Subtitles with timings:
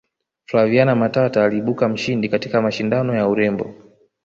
[0.45, 3.75] flaviana matata aliibuka mshindi katika mashindano ya urembo